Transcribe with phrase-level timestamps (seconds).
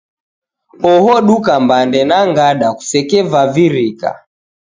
[0.91, 4.09] Oho duka mbande na gada kusekevavirika.